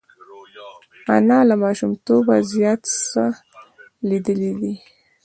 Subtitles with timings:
[1.15, 3.23] انا له ماشومتوبه زیات څه
[4.09, 4.73] لیدلي دي